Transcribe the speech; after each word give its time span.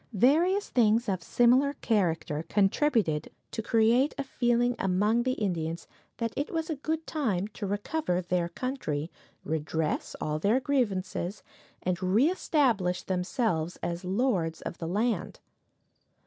Various 0.13 0.69
things 0.71 1.07
of 1.07 1.21
similar 1.21 1.73
character 1.73 2.43
contributed 2.49 3.29
to 3.51 3.61
create 3.61 4.15
a 4.17 4.23
feeling 4.23 4.75
among 4.79 5.21
the 5.21 5.33
Indians 5.33 5.87
that 6.17 6.33
it 6.35 6.49
was 6.51 6.71
a 6.71 6.75
good 6.75 7.05
time 7.05 7.47
to 7.49 7.67
recover 7.67 8.19
their 8.19 8.49
country, 8.49 9.11
redress 9.43 10.15
all 10.19 10.39
their 10.39 10.59
grievances, 10.59 11.43
and 11.83 12.01
reestablish 12.01 13.03
themselves 13.03 13.77
as 13.83 14.03
lords 14.03 14.63
of 14.63 14.79
the 14.79 14.87
land. 14.87 15.39